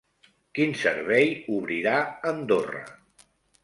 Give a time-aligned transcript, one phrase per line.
[0.59, 1.95] Quin servei obrirà
[2.35, 2.87] Andorra?